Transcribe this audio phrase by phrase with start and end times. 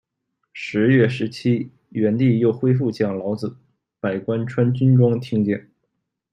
[0.51, 3.49] 十月十七，元帝又恢复讲《老子》，
[3.99, 5.61] 百官穿军装听讲。